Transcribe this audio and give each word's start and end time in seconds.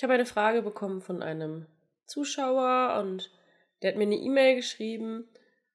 Ich 0.00 0.02
habe 0.02 0.14
eine 0.14 0.24
Frage 0.24 0.62
bekommen 0.62 1.02
von 1.02 1.22
einem 1.22 1.66
Zuschauer 2.06 2.98
und 3.00 3.30
der 3.82 3.90
hat 3.90 3.98
mir 3.98 4.04
eine 4.04 4.16
E-Mail 4.16 4.56
geschrieben. 4.56 5.28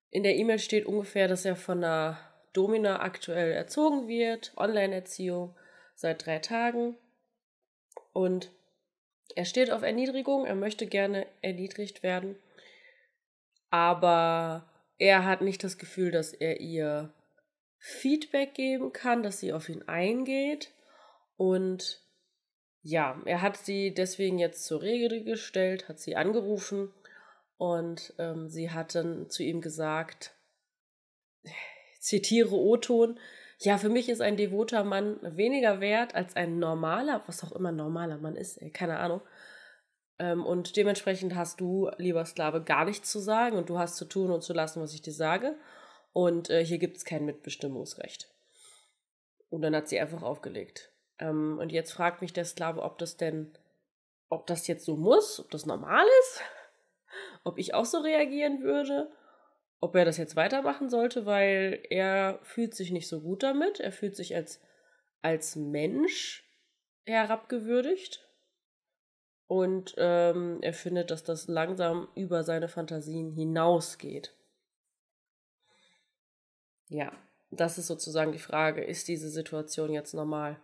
In 0.10 0.24
der 0.24 0.36
E-Mail 0.36 0.58
steht 0.58 0.88
ungefähr, 0.88 1.28
dass 1.28 1.46
er 1.46 1.56
von 1.56 1.84
einer 1.84 2.18
Domina 2.52 3.02
aktuell 3.02 3.52
erzogen 3.52 4.08
wird, 4.08 4.52
Online-Erziehung 4.58 5.56
seit 5.94 6.26
drei 6.26 6.40
Tagen. 6.40 6.98
Und 8.14 8.50
er 9.36 9.46
steht 9.46 9.70
auf 9.70 9.84
Erniedrigung, 9.84 10.48
er 10.48 10.56
möchte 10.56 10.88
gerne 10.88 11.28
erniedrigt 11.44 12.02
werden, 12.02 12.36
aber 13.70 14.68
er 14.98 15.24
hat 15.24 15.42
nicht 15.42 15.64
das 15.64 15.78
Gefühl, 15.78 16.10
dass 16.10 16.34
er 16.34 16.62
ihr 16.62 17.14
Feedback 17.78 18.56
geben 18.56 18.92
kann, 18.92 19.22
dass 19.22 19.40
sie 19.40 19.54
auf 19.54 19.70
ihn 19.70 19.84
eingeht. 19.84 20.74
Und 21.38 22.05
ja, 22.88 23.20
er 23.26 23.42
hat 23.42 23.58
sie 23.58 23.96
deswegen 23.96 24.38
jetzt 24.38 24.64
zur 24.64 24.84
Rede 24.84 25.24
gestellt, 25.24 25.90
hat 25.90 26.00
sie 26.00 26.16
angerufen 26.16 26.94
und 27.58 28.14
ähm, 28.20 28.48
sie 28.48 28.70
hat 28.70 28.94
dann 28.94 29.28
zu 29.28 29.42
ihm 29.42 29.60
gesagt, 29.60 30.36
zitiere 32.00 32.54
O-Ton, 32.54 33.20
ja, 33.58 33.80
für 33.80 33.90
mich 33.90 34.08
ist 34.08 34.22
ein 34.22 34.38
devoter 34.38 34.84
Mann 34.84 35.18
weniger 35.24 35.80
wert 35.80 36.14
als 36.14 36.36
ein 36.36 36.60
normaler, 36.60 37.24
was 37.26 37.44
auch 37.44 37.54
immer 37.54 37.72
normaler 37.72 38.20
Mann 38.20 38.36
ist, 38.36 38.62
ey, 38.62 38.70
keine 38.70 39.00
Ahnung. 39.00 39.22
Ähm, 40.20 40.46
und 40.46 40.76
dementsprechend 40.76 41.34
hast 41.34 41.60
du, 41.60 41.90
lieber 41.98 42.24
Sklave, 42.24 42.62
gar 42.62 42.86
nichts 42.86 43.12
zu 43.12 43.18
sagen 43.18 43.58
und 43.58 43.68
du 43.68 43.80
hast 43.80 43.96
zu 43.96 44.06
tun 44.06 44.30
und 44.30 44.44
zu 44.44 44.54
lassen, 44.54 44.80
was 44.80 44.94
ich 44.94 45.02
dir 45.02 45.14
sage. 45.14 45.58
Und 46.14 46.52
äh, 46.52 46.64
hier 46.64 46.78
gibt 46.78 46.98
es 46.98 47.06
kein 47.06 47.26
Mitbestimmungsrecht. 47.26 48.30
Und 49.50 49.64
dann 49.64 49.76
hat 49.76 49.90
sie 49.90 50.00
einfach 50.00 50.22
aufgelegt. 50.22 50.95
Ähm, 51.20 51.58
und 51.60 51.72
jetzt 51.72 51.92
fragt 51.92 52.22
mich 52.22 52.34
der 52.34 52.46
Sklave, 52.46 52.82
ob 52.82 52.98
das 52.98 53.18
denn, 53.18 53.58
ob 54.30 54.48
das 54.48 54.68
jetzt 54.68 54.86
so 54.86 54.96
muss, 54.96 55.40
ob 55.40 55.52
das 55.52 55.66
normal 55.66 56.06
ist, 56.22 56.42
ob 57.44 57.58
ich 57.58 57.74
auch 57.74 57.86
so 57.86 58.00
reagieren 58.00 58.62
würde 58.62 59.12
ob 59.86 59.96
er 59.96 60.06
das 60.06 60.18
jetzt 60.18 60.36
weitermachen 60.36 60.90
sollte, 60.90 61.28
weil 61.28 61.84
er 61.92 62.40
fühlt 62.42 62.74
sich 62.74 62.90
nicht 62.90 63.08
so 63.08 63.22
gut 63.22 63.44
damit. 63.44 63.80
Er 63.80 63.92
fühlt 63.92 64.16
sich 64.16 64.36
als, 64.36 64.60
als 65.22 65.56
Mensch 65.56 66.44
herabgewürdigt. 67.06 68.28
Und 69.48 69.94
ähm, 70.00 70.58
er 70.62 70.74
findet, 70.74 71.12
dass 71.12 71.24
das 71.24 71.48
langsam 71.48 72.08
über 72.16 72.44
seine 72.44 72.68
Fantasien 72.68 73.32
hinausgeht. 73.32 74.36
Ja, 76.88 77.12
das 77.52 77.78
ist 77.78 77.86
sozusagen 77.86 78.32
die 78.32 78.40
Frage, 78.40 78.84
ist 78.84 79.08
diese 79.08 79.30
Situation 79.30 79.94
jetzt 79.94 80.16
normal? 80.16 80.60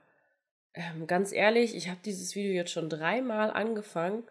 Ähm, 0.73 1.07
ganz 1.07 1.31
ehrlich, 1.33 1.75
ich 1.75 1.89
habe 1.89 1.99
dieses 2.03 2.35
Video 2.35 2.53
jetzt 2.53 2.71
schon 2.71 2.89
dreimal 2.89 3.51
angefangen 3.51 4.23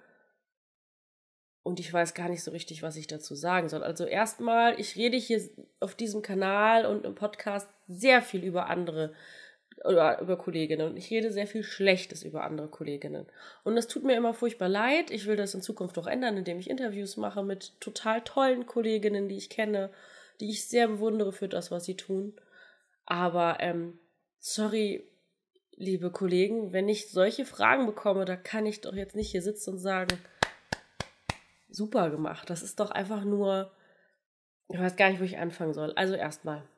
und 1.63 1.79
ich 1.81 1.93
weiß 1.93 2.15
gar 2.15 2.29
nicht 2.29 2.43
so 2.43 2.51
richtig, 2.51 2.83
was 2.83 2.97
ich 2.97 3.07
dazu 3.07 3.35
sagen 3.35 3.69
soll. 3.69 3.83
Also 3.83 4.05
erstmal, 4.05 4.81
ich 4.81 4.97
rede 4.97 5.17
hier 5.19 5.41
auf 5.81 5.95
diesem 5.95 6.23
Kanal 6.23 6.87
und 6.87 7.05
im 7.05 7.15
Podcast 7.15 7.69
sehr 7.87 8.23
viel 8.23 8.43
über 8.43 8.69
andere 8.69 9.13
oder 9.85 10.21
über 10.21 10.37
Kolleginnen 10.37 10.91
und 10.91 10.97
ich 10.97 11.11
rede 11.11 11.33
sehr 11.33 11.47
viel 11.47 11.63
Schlechtes 11.63 12.23
über 12.23 12.45
andere 12.45 12.69
Kolleginnen. 12.69 13.27
Und 13.65 13.77
das 13.77 13.87
tut 13.87 14.05
mir 14.05 14.17
immer 14.17 14.35
furchtbar 14.35 14.69
leid. 14.69 15.11
Ich 15.11 15.27
will 15.27 15.37
das 15.37 15.55
in 15.55 15.63
Zukunft 15.63 15.99
auch 15.99 16.07
ändern, 16.07 16.37
indem 16.37 16.59
ich 16.59 16.69
Interviews 16.69 17.17
mache 17.17 17.43
mit 17.43 17.79
total 17.81 18.23
tollen 18.23 18.67
Kolleginnen, 18.67 19.29
die 19.29 19.37
ich 19.37 19.49
kenne, 19.49 19.91
die 20.41 20.51
ich 20.51 20.67
sehr 20.67 20.89
bewundere 20.89 21.33
für 21.33 21.49
das, 21.49 21.71
was 21.71 21.85
sie 21.85 21.97
tun. 21.97 22.35
Aber 23.07 23.59
ähm, 23.61 23.99
sorry, 24.39 25.07
liebe 25.81 26.11
Kollegen, 26.11 26.73
wenn 26.75 26.89
ich 26.89 27.11
solche 27.11 27.47
Fragen 27.47 27.87
bekomme, 27.87 28.27
da 28.27 28.37
kann 28.37 28.67
ich 28.67 28.83
doch 28.83 28.95
jetzt 28.95 29.17
nicht 29.17 29.31
hier 29.31 29.41
sitzen 29.41 29.71
und 29.71 29.79
sagen, 29.79 30.19
super 31.71 32.11
gemacht. 32.11 32.51
Das 32.51 32.63
ist 32.63 32.81
doch 32.81 32.91
einfach 32.91 33.25
nur, 33.25 33.73
ich 34.69 34.79
weiß 34.79 34.97
gar 34.97 35.11
nicht, 35.11 35.21
wo 35.21 35.25
ich 35.25 35.39
anfangen 35.39 35.73
soll. 35.73 35.93
Also 35.95 36.15
erstmal, 36.15 36.69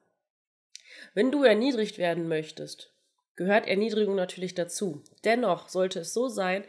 wenn 1.15 1.33
du 1.33 1.43
erniedrigt 1.43 1.99
werden 1.99 2.29
möchtest, 2.29 2.93
gehört 3.35 3.67
Erniedrigung 3.67 4.15
natürlich 4.15 4.55
dazu. 4.55 5.03
Dennoch 5.25 5.69
sollte 5.69 6.01
es 6.01 6.15
so 6.15 6.29
sein, 6.29 6.65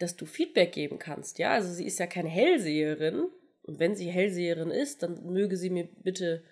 dass 0.00 0.16
du 0.16 0.26
Feedback 0.26 0.72
geben 0.72 0.98
kannst. 0.98 1.38
Ja, 1.38 1.52
also 1.52 1.72
sie 1.72 1.86
ist 1.86 2.00
ja 2.00 2.08
keine 2.08 2.28
Hellseherin. 2.28 3.28
Und 3.62 3.78
wenn 3.78 3.94
sie 3.94 4.10
Hellseherin 4.10 4.70
ist, 4.70 5.04
dann 5.04 5.24
möge 5.26 5.56
sie 5.56 5.70
mir 5.70 5.88
bitte, 6.02 6.42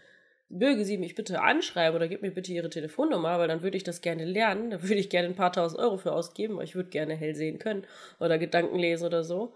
möge 0.49 0.85
sie 0.85 0.99
mich 0.99 1.15
bitte 1.15 1.43
anschreiben 1.43 1.97
oder 1.97 2.09
gib 2.09 2.23
mir 2.23 2.31
bitte 2.31 2.53
ihre 2.53 2.71
Telefonnummer, 2.71 3.39
weil 3.39 3.49
dann 3.49 3.63
würde 3.63 3.77
ich 3.77 3.85
das 3.85 4.01
gerne 4.01 4.25
lernen. 4.25 4.71
Da 4.71 4.83
würde 4.83 4.95
ich 4.95 5.11
gerne 5.11 5.29
ein 5.29 5.35
paar 5.35 5.53
tausend 5.53 5.81
Euro 5.81 5.99
für 5.99 6.13
ausgeben, 6.13 6.57
weil 6.57 6.65
ich 6.65 6.75
würde 6.75 6.91
gerne 6.91 7.15
hell 7.15 7.35
sehen 7.35 7.59
können 7.59 7.87
oder 8.21 8.39
Gedanken 8.39 8.79
lesen 8.79 9.07
oder 9.07 9.25
so 9.25 9.55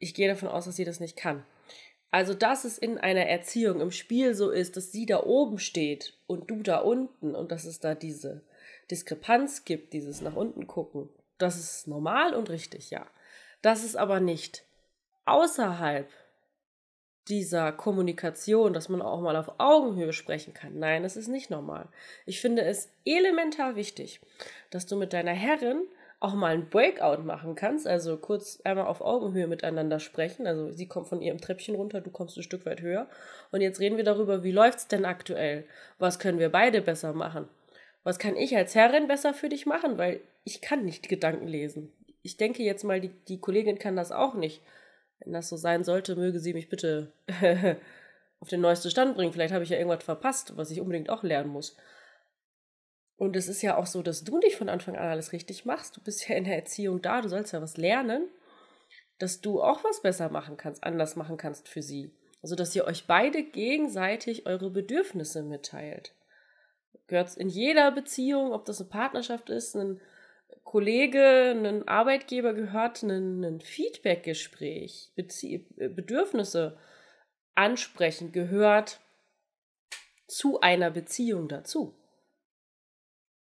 ich 0.00 0.14
gehe 0.14 0.28
davon 0.28 0.48
aus, 0.48 0.64
dass 0.64 0.74
sie 0.74 0.84
das 0.84 0.98
nicht 0.98 1.16
kann. 1.16 1.44
Also, 2.10 2.34
dass 2.34 2.64
es 2.64 2.76
in 2.76 2.98
einer 2.98 3.26
Erziehung 3.26 3.80
im 3.80 3.92
Spiel 3.92 4.34
so 4.34 4.50
ist, 4.50 4.76
dass 4.76 4.90
sie 4.90 5.06
da 5.06 5.22
oben 5.22 5.60
steht 5.60 6.18
und 6.26 6.50
du 6.50 6.62
da 6.62 6.78
unten 6.78 7.36
und 7.36 7.52
dass 7.52 7.64
es 7.64 7.78
da 7.78 7.94
diese 7.94 8.42
Diskrepanz 8.90 9.64
gibt, 9.64 9.92
dieses 9.92 10.20
nach 10.20 10.34
unten 10.34 10.66
gucken, 10.66 11.08
das 11.38 11.56
ist 11.56 11.86
normal 11.86 12.34
und 12.34 12.50
richtig, 12.50 12.90
ja. 12.90 13.06
Das 13.62 13.84
ist 13.84 13.94
aber 13.94 14.18
nicht 14.18 14.64
außerhalb 15.26 16.08
dieser 17.30 17.72
Kommunikation, 17.72 18.72
dass 18.72 18.88
man 18.88 19.00
auch 19.00 19.20
mal 19.20 19.36
auf 19.36 19.52
Augenhöhe 19.58 20.12
sprechen 20.12 20.52
kann. 20.52 20.78
Nein, 20.78 21.04
das 21.04 21.16
ist 21.16 21.28
nicht 21.28 21.48
normal. 21.48 21.86
Ich 22.26 22.40
finde 22.40 22.62
es 22.62 22.90
elementar 23.04 23.76
wichtig, 23.76 24.20
dass 24.70 24.86
du 24.86 24.96
mit 24.96 25.12
deiner 25.12 25.32
Herrin 25.32 25.82
auch 26.18 26.34
mal 26.34 26.52
ein 26.52 26.68
Breakout 26.68 27.22
machen 27.22 27.54
kannst, 27.54 27.86
also 27.86 28.18
kurz 28.18 28.60
einmal 28.64 28.86
auf 28.86 29.00
Augenhöhe 29.00 29.46
miteinander 29.46 30.00
sprechen. 30.00 30.46
Also 30.46 30.70
sie 30.70 30.86
kommt 30.86 31.08
von 31.08 31.22
ihrem 31.22 31.40
Treppchen 31.40 31.74
runter, 31.74 32.02
du 32.02 32.10
kommst 32.10 32.36
ein 32.36 32.42
Stück 32.42 32.66
weit 32.66 32.82
höher. 32.82 33.08
Und 33.52 33.62
jetzt 33.62 33.80
reden 33.80 33.96
wir 33.96 34.04
darüber, 34.04 34.44
wie 34.44 34.52
läuft's 34.52 34.86
denn 34.86 35.06
aktuell? 35.06 35.64
Was 35.98 36.18
können 36.18 36.38
wir 36.38 36.50
beide 36.50 36.82
besser 36.82 37.14
machen? 37.14 37.48
Was 38.04 38.18
kann 38.18 38.36
ich 38.36 38.54
als 38.54 38.74
Herrin 38.74 39.08
besser 39.08 39.32
für 39.32 39.48
dich 39.48 39.64
machen? 39.64 39.96
Weil 39.96 40.20
ich 40.44 40.60
kann 40.60 40.84
nicht 40.84 41.08
Gedanken 41.08 41.46
lesen. 41.46 41.92
Ich 42.22 42.36
denke 42.36 42.62
jetzt 42.62 42.84
mal, 42.84 43.00
die, 43.00 43.10
die 43.28 43.40
Kollegin 43.40 43.78
kann 43.78 43.96
das 43.96 44.12
auch 44.12 44.34
nicht. 44.34 44.60
Wenn 45.20 45.32
das 45.32 45.48
so 45.48 45.56
sein 45.56 45.84
sollte, 45.84 46.16
möge 46.16 46.40
sie 46.40 46.54
mich 46.54 46.68
bitte 46.68 47.12
auf 48.40 48.48
den 48.48 48.60
neuesten 48.60 48.90
Stand 48.90 49.16
bringen. 49.16 49.32
Vielleicht 49.32 49.54
habe 49.54 49.64
ich 49.64 49.70
ja 49.70 49.76
irgendwas 49.78 50.04
verpasst, 50.04 50.56
was 50.56 50.70
ich 50.70 50.80
unbedingt 50.80 51.10
auch 51.10 51.22
lernen 51.22 51.50
muss. 51.50 51.76
Und 53.16 53.36
es 53.36 53.48
ist 53.48 53.60
ja 53.60 53.76
auch 53.76 53.86
so, 53.86 54.02
dass 54.02 54.24
du 54.24 54.38
nicht 54.38 54.56
von 54.56 54.70
Anfang 54.70 54.96
an 54.96 55.08
alles 55.08 55.32
richtig 55.32 55.66
machst. 55.66 55.94
Du 55.96 56.00
bist 56.00 56.26
ja 56.26 56.36
in 56.36 56.44
der 56.44 56.56
Erziehung 56.56 57.02
da, 57.02 57.20
du 57.20 57.28
sollst 57.28 57.52
ja 57.52 57.60
was 57.60 57.76
lernen, 57.76 58.28
dass 59.18 59.42
du 59.42 59.62
auch 59.62 59.84
was 59.84 60.00
besser 60.00 60.30
machen 60.30 60.56
kannst, 60.56 60.82
anders 60.84 61.16
machen 61.16 61.36
kannst 61.36 61.68
für 61.68 61.82
sie. 61.82 62.14
Also, 62.42 62.54
dass 62.54 62.74
ihr 62.74 62.86
euch 62.86 63.06
beide 63.06 63.42
gegenseitig 63.42 64.46
eure 64.46 64.70
Bedürfnisse 64.70 65.42
mitteilt. 65.42 66.14
Gehört 67.08 67.36
in 67.36 67.50
jeder 67.50 67.90
Beziehung, 67.92 68.52
ob 68.52 68.64
das 68.64 68.80
eine 68.80 68.88
Partnerschaft 68.88 69.50
ist, 69.50 69.76
ein 69.76 70.00
Kollege, 70.64 71.54
ein 71.56 71.88
Arbeitgeber 71.88 72.54
gehört 72.54 73.02
ein, 73.02 73.44
ein 73.44 73.60
Feedback-Gespräch, 73.60 75.12
Bedürfnisse 75.16 76.78
ansprechen, 77.54 78.32
gehört 78.32 79.00
zu 80.28 80.60
einer 80.60 80.90
Beziehung 80.90 81.48
dazu 81.48 81.96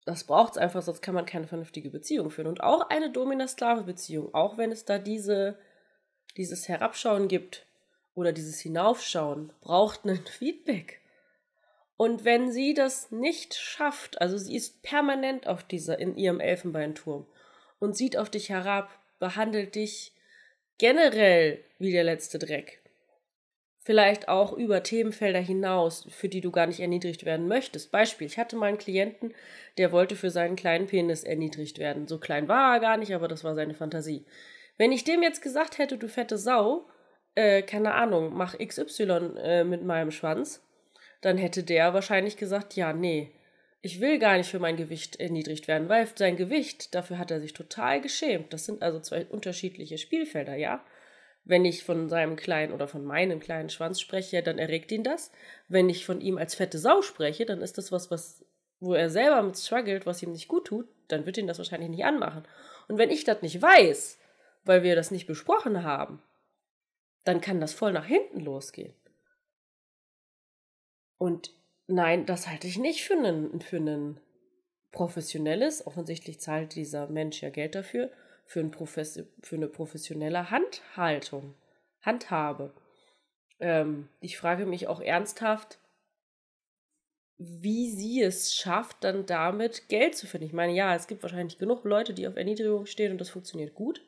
das 0.05 0.25
braucht 0.25 0.53
es 0.53 0.59
einfach, 0.59 0.83
sonst 0.83 1.01
kann 1.01 1.15
man 1.15 1.27
keine 1.27 1.47
vernünftige 1.47 1.91
Beziehung 1.91 2.31
führen. 2.31 2.49
Und 2.49 2.63
auch 2.63 2.89
eine 2.91 3.11
Domina-Sklave-Beziehung, 3.11 4.35
auch 4.35 4.59
wenn 4.59 4.73
es 4.73 4.85
da 4.85 4.99
diese, 4.99 5.59
dieses 6.37 6.69
Herabschauen 6.69 7.29
gibt 7.29 7.67
oder 8.15 8.33
dieses 8.33 8.61
Hinaufschauen, 8.61 9.53
braucht 9.61 10.05
ein 10.05 10.25
Feedback. 10.27 11.01
Und 12.03 12.25
wenn 12.25 12.51
sie 12.51 12.75
das 12.75 13.13
nicht 13.13 13.55
schafft, 13.55 14.21
also 14.21 14.37
sie 14.37 14.57
ist 14.57 14.83
permanent 14.83 15.47
auf 15.47 15.63
dieser, 15.63 16.01
in 16.01 16.17
ihrem 16.17 16.41
Elfenbeinturm 16.41 17.29
und 17.79 17.97
sieht 17.97 18.17
auf 18.17 18.29
dich 18.29 18.49
herab, 18.49 18.91
behandelt 19.21 19.77
dich 19.77 20.13
generell 20.79 21.63
wie 21.79 21.93
der 21.93 22.03
letzte 22.03 22.41
Dreck, 22.41 22.83
vielleicht 23.85 24.27
auch 24.27 24.53
über 24.53 24.83
Themenfelder 24.83 25.39
hinaus, 25.39 26.09
für 26.11 26.29
die 26.29 26.41
du 26.41 26.51
gar 26.51 26.67
nicht 26.67 26.81
erniedrigt 26.81 27.25
werden 27.25 27.47
möchtest. 27.47 27.93
Beispiel, 27.93 28.27
ich 28.27 28.37
hatte 28.37 28.57
mal 28.57 28.67
einen 28.67 28.79
Klienten, 28.79 29.33
der 29.79 29.93
wollte 29.93 30.17
für 30.17 30.31
seinen 30.31 30.57
kleinen 30.57 30.89
Penis 30.89 31.23
erniedrigt 31.23 31.79
werden. 31.79 32.09
So 32.09 32.19
klein 32.19 32.49
war 32.49 32.75
er 32.75 32.81
gar 32.81 32.97
nicht, 32.97 33.15
aber 33.15 33.29
das 33.29 33.45
war 33.45 33.55
seine 33.55 33.75
Fantasie. 33.75 34.27
Wenn 34.77 34.91
ich 34.91 35.05
dem 35.05 35.23
jetzt 35.23 35.41
gesagt 35.41 35.79
hätte, 35.79 35.99
du 35.99 36.09
fette 36.09 36.37
Sau, 36.37 36.85
äh, 37.37 37.63
keine 37.63 37.95
Ahnung, 37.95 38.33
mach 38.35 38.59
XY 38.59 39.37
äh, 39.41 39.63
mit 39.63 39.85
meinem 39.85 40.11
Schwanz, 40.11 40.65
dann 41.23 41.39
hätte 41.39 41.63
der 41.63 41.95
wahrscheinlich 41.95 42.37
gesagt, 42.37 42.77
ja, 42.77 42.93
nee, 42.93 43.33
ich 43.81 44.01
will 44.01 44.19
gar 44.19 44.37
nicht 44.37 44.51
für 44.51 44.59
mein 44.59 44.77
Gewicht 44.77 45.19
erniedrigt 45.19 45.67
werden, 45.67 45.89
weil 45.89 46.07
sein 46.15 46.37
Gewicht, 46.37 46.95
dafür 46.95 47.19
hat 47.19 47.31
er 47.31 47.41
sich 47.41 47.53
total 47.53 48.01
geschämt. 48.01 48.53
Das 48.53 48.67
sind 48.67 48.83
also 48.83 49.01
zwei 49.01 49.25
unterschiedliche 49.25 49.99
Spielfelder, 49.99 50.55
ja. 50.55 50.85
Wenn 51.45 51.65
ich 51.65 51.83
von 51.83 52.09
seinem 52.09 52.37
kleinen 52.37 52.73
oder 52.73 52.87
von 52.87 53.05
meinem 53.05 53.41
kleinen 53.41 53.71
Schwanz 53.71 54.01
spreche, 54.01 54.43
dann 54.43 54.59
erregt 54.59 54.93
ihn 54.93 55.03
das. 55.03 55.33
Wenn 55.67 55.89
ich 55.89 56.07
von 56.07 56.21
ihm 56.21 56.39
als 56.39 56.55
fette 56.55 56.79
Sau 56.79 57.03
spreche, 57.03 57.45
dann 57.45 57.61
ist 57.61 57.79
das 57.79 57.91
was, 57.91 58.13
was 58.13 58.45
wo 58.83 58.95
er 58.95 59.11
selber 59.11 59.41
mit 59.43 59.57
struggelt, 59.57 60.07
was 60.07 60.23
ihm 60.23 60.33
nicht 60.33 60.49
gut 60.49 60.67
tut, 60.67 60.89
dann 61.07 61.25
wird 61.25 61.39
ihn 61.39 61.47
das 61.47 61.59
wahrscheinlich 61.59 61.89
nicht 61.89 62.05
anmachen. 62.05 62.43
Und 62.89 62.99
wenn 62.99 63.11
ich 63.11 63.23
das 63.23 63.41
nicht 63.41 63.63
weiß, 63.63 64.19
weil 64.65 64.83
wir 64.83 64.97
das 64.97 65.13
nicht 65.13 65.29
besprochen 65.29 65.85
haben, 65.85 66.21
dann 67.25 67.41
kann 67.41 67.61
das 67.61 67.73
voll 67.73 67.93
nach 67.93 68.07
hinten 68.07 68.41
losgehen. 68.41 68.93
Und 71.23 71.55
nein, 71.87 72.27
das 72.27 72.49
halte 72.49 72.67
ich 72.67 72.79
nicht 72.79 73.05
für 73.05 73.15
ein 73.15 73.61
für 73.61 74.17
professionelles, 74.91 75.87
offensichtlich 75.87 76.41
zahlt 76.41 76.75
dieser 76.75 77.07
Mensch 77.07 77.41
ja 77.43 77.51
Geld 77.51 77.77
dafür, 77.77 78.11
für, 78.45 78.59
ein 78.59 78.73
Profes 78.73 79.25
für 79.41 79.55
eine 79.55 79.69
professionelle 79.69 80.51
Handhaltung, 80.51 81.55
Handhabe. 82.01 82.75
Ähm, 83.61 84.09
ich 84.19 84.37
frage 84.37 84.67
mich 84.67 84.89
auch 84.89 85.01
ernsthaft, 85.01 85.79
wie 87.39 87.93
sie 87.93 88.21
es 88.21 88.53
schafft, 88.53 89.05
dann 89.05 89.25
damit 89.25 89.89
Geld 89.89 90.17
zu 90.17 90.27
finden. 90.27 90.49
Ich 90.49 90.53
meine, 90.53 90.73
ja, 90.75 90.97
es 90.97 91.07
gibt 91.07 91.23
wahrscheinlich 91.23 91.57
genug 91.57 91.85
Leute, 91.85 92.15
die 92.15 92.27
auf 92.27 92.35
Erniedrigung 92.35 92.87
stehen 92.87 93.13
und 93.13 93.19
das 93.19 93.31
funktioniert 93.31 93.75
gut. 93.75 94.05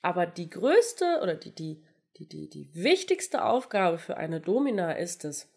Aber 0.00 0.26
die 0.26 0.48
größte 0.48 1.18
oder 1.24 1.34
die, 1.34 1.52
die, 1.52 1.82
die, 2.18 2.28
die, 2.28 2.48
die 2.48 2.72
wichtigste 2.72 3.44
Aufgabe 3.44 3.98
für 3.98 4.16
eine 4.16 4.40
Domina 4.40 4.92
ist 4.92 5.24
es, 5.24 5.50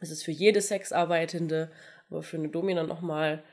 es 0.00 0.10
ist 0.10 0.24
für 0.24 0.32
jede 0.32 0.60
Sexarbeitende, 0.60 1.70
aber 2.08 2.22
für 2.22 2.36
eine 2.36 2.48
Domina 2.48 2.82
nochmal 2.82 3.44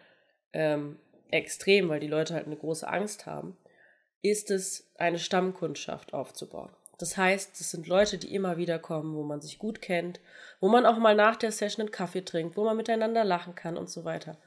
ähm, 0.54 1.00
extrem, 1.30 1.90
weil 1.90 2.00
die 2.00 2.08
Leute 2.08 2.34
halt 2.34 2.46
eine 2.46 2.58
große 2.58 2.88
Angst 2.88 3.26
haben, 3.26 3.58
ist 4.22 4.50
es, 4.50 4.92
eine 4.96 5.20
Stammkundschaft 5.20 6.14
aufzubauen. 6.14 6.72
Das 6.98 7.16
heißt, 7.16 7.60
es 7.62 7.70
sind 7.70 7.88
Leute, 7.88 8.18
die 8.18 8.34
immer 8.34 8.58
wieder 8.58 8.80
kommen, 8.80 9.16
wo 9.16 9.24
man 9.24 9.40
sich 9.40 9.60
gut 9.60 9.82
kennt, 9.82 10.20
wo 10.60 10.68
man 10.68 10.86
auch 10.86 10.98
mal 10.98 11.16
nach 11.16 11.36
der 11.36 11.52
Session 11.52 11.82
einen 11.84 11.92
Kaffee 11.92 12.24
trinkt, 12.26 12.58
wo 12.58 12.64
man 12.64 12.76
miteinander 12.76 13.24
lachen 13.24 13.54
kann 13.54 13.78
und 13.78 13.90
so 13.90 14.04
weiter. 14.04 14.38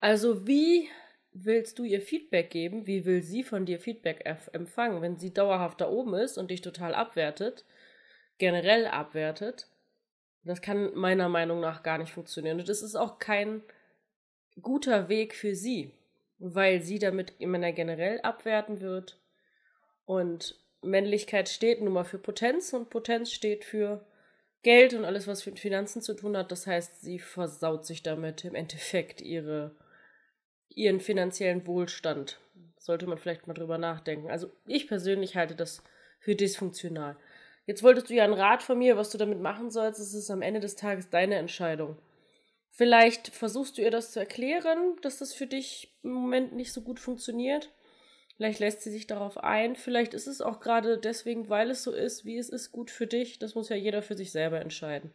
Also 0.00 0.46
wie 0.48 0.88
willst 1.32 1.78
du 1.78 1.84
ihr 1.84 2.00
Feedback 2.00 2.50
geben? 2.50 2.86
Wie 2.86 3.04
will 3.04 3.22
sie 3.22 3.44
von 3.44 3.66
dir 3.66 3.78
Feedback 3.78 4.24
empfangen, 4.52 5.00
wenn 5.00 5.16
sie 5.16 5.32
dauerhaft 5.32 5.80
da 5.80 5.88
oben 5.88 6.14
ist 6.14 6.38
und 6.38 6.50
dich 6.50 6.60
total 6.60 6.94
abwertet, 6.94 7.64
generell 8.38 8.86
abwertet? 8.86 9.68
Das 10.44 10.60
kann 10.60 10.94
meiner 10.94 11.28
Meinung 11.28 11.60
nach 11.60 11.82
gar 11.82 11.98
nicht 11.98 12.12
funktionieren. 12.12 12.58
Und 12.58 12.68
das 12.68 12.82
ist 12.82 12.96
auch 12.96 13.18
kein 13.18 13.62
guter 14.60 15.08
Weg 15.08 15.34
für 15.34 15.54
sie, 15.54 15.92
weil 16.38 16.82
sie 16.82 16.98
damit 16.98 17.34
immer 17.38 17.72
generell 17.72 18.20
abwerten 18.22 18.80
wird. 18.80 19.18
Und 20.04 20.58
Männlichkeit 20.82 21.48
steht 21.48 21.80
nun 21.80 21.92
mal 21.92 22.04
für 22.04 22.18
Potenz 22.18 22.72
und 22.72 22.90
Potenz 22.90 23.30
steht 23.30 23.64
für 23.64 24.04
Geld 24.62 24.94
und 24.94 25.04
alles, 25.04 25.26
was 25.26 25.46
mit 25.46 25.58
Finanzen 25.58 26.02
zu 26.02 26.14
tun 26.14 26.36
hat. 26.36 26.52
Das 26.52 26.66
heißt, 26.66 27.00
sie 27.00 27.18
versaut 27.18 27.86
sich 27.86 28.02
damit 28.02 28.44
im 28.44 28.54
Endeffekt 28.54 29.20
ihre, 29.20 29.76
ihren 30.68 31.00
finanziellen 31.00 31.66
Wohlstand. 31.66 32.40
Sollte 32.78 33.06
man 33.06 33.18
vielleicht 33.18 33.46
mal 33.46 33.54
drüber 33.54 33.78
nachdenken. 33.78 34.28
Also 34.30 34.50
ich 34.66 34.88
persönlich 34.88 35.36
halte 35.36 35.54
das 35.54 35.84
für 36.18 36.34
dysfunktional. 36.34 37.16
Jetzt 37.66 37.82
wolltest 37.82 38.10
du 38.10 38.14
ja 38.14 38.24
einen 38.24 38.34
Rat 38.34 38.62
von 38.62 38.78
mir, 38.78 38.96
was 38.96 39.10
du 39.10 39.18
damit 39.18 39.40
machen 39.40 39.70
sollst. 39.70 40.00
Es 40.00 40.14
ist 40.14 40.30
am 40.30 40.42
Ende 40.42 40.60
des 40.60 40.76
Tages 40.76 41.10
deine 41.10 41.36
Entscheidung. 41.36 41.96
Vielleicht 42.70 43.28
versuchst 43.28 43.76
du 43.76 43.82
ihr 43.82 43.90
das 43.90 44.12
zu 44.12 44.18
erklären, 44.18 44.96
dass 45.02 45.18
das 45.18 45.34
für 45.34 45.46
dich 45.46 45.94
im 46.02 46.12
Moment 46.12 46.54
nicht 46.54 46.72
so 46.72 46.80
gut 46.80 46.98
funktioniert. 46.98 47.70
Vielleicht 48.36 48.60
lässt 48.60 48.80
sie 48.80 48.90
sich 48.90 49.06
darauf 49.06 49.38
ein. 49.38 49.76
Vielleicht 49.76 50.14
ist 50.14 50.26
es 50.26 50.40
auch 50.40 50.58
gerade 50.58 50.98
deswegen, 50.98 51.48
weil 51.48 51.70
es 51.70 51.82
so 51.82 51.92
ist, 51.92 52.24
wie 52.24 52.38
es 52.38 52.48
ist, 52.48 52.72
gut 52.72 52.90
für 52.90 53.06
dich. 53.06 53.38
Das 53.38 53.54
muss 53.54 53.68
ja 53.68 53.76
jeder 53.76 54.02
für 54.02 54.16
sich 54.16 54.32
selber 54.32 54.60
entscheiden. 54.60 55.12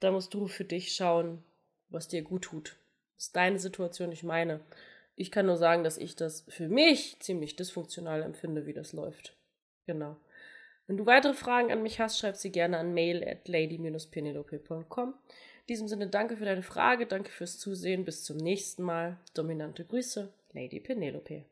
Da 0.00 0.10
musst 0.10 0.32
du 0.34 0.46
für 0.46 0.64
dich 0.64 0.94
schauen, 0.94 1.44
was 1.90 2.08
dir 2.08 2.22
gut 2.22 2.42
tut. 2.42 2.76
Das 3.16 3.26
ist 3.26 3.36
deine 3.36 3.58
Situation, 3.58 4.08
nicht 4.08 4.24
meine. 4.24 4.60
Ich 5.14 5.30
kann 5.30 5.46
nur 5.46 5.56
sagen, 5.56 5.84
dass 5.84 5.98
ich 5.98 6.16
das 6.16 6.44
für 6.48 6.68
mich 6.68 7.20
ziemlich 7.20 7.56
dysfunktional 7.56 8.22
empfinde, 8.22 8.66
wie 8.66 8.72
das 8.72 8.92
läuft. 8.92 9.36
Genau. 9.86 10.16
Wenn 10.88 10.96
du 10.96 11.04
weitere 11.04 11.34
Fragen 11.34 11.70
an 11.70 11.82
mich 11.82 12.00
hast, 12.00 12.18
schreib 12.18 12.36
sie 12.36 12.50
gerne 12.50 12.78
an 12.78 12.94
mail 12.94 13.22
at 13.22 13.46
lady-penelope.com. 13.46 15.08
In 15.10 15.66
diesem 15.68 15.86
Sinne 15.86 16.08
danke 16.08 16.38
für 16.38 16.46
deine 16.46 16.62
Frage, 16.62 17.06
danke 17.06 17.30
fürs 17.30 17.58
Zusehen, 17.58 18.06
bis 18.06 18.24
zum 18.24 18.38
nächsten 18.38 18.82
Mal. 18.82 19.18
Dominante 19.34 19.84
Grüße, 19.84 20.32
Lady 20.54 20.80
Penelope. 20.80 21.44